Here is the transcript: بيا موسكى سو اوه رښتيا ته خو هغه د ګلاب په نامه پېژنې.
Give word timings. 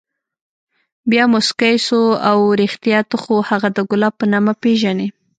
بيا 1.09 1.23
موسكى 1.33 1.73
سو 1.87 1.99
اوه 2.29 2.49
رښتيا 2.61 2.99
ته 3.09 3.15
خو 3.23 3.33
هغه 3.49 3.69
د 3.73 3.79
ګلاب 3.89 4.13
په 4.19 4.25
نامه 4.33 4.53
پېژنې. 4.63 5.07